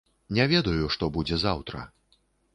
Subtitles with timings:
[0.37, 1.85] Не ведаю, што будзе заўтра.